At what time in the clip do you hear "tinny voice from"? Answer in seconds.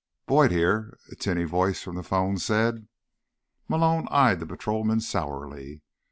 1.15-1.95